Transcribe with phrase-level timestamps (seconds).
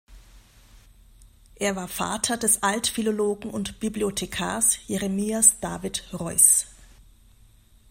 [1.59, 6.65] Er war Vater des Altphilologen und Bibliothekars Jeremias David Reuß.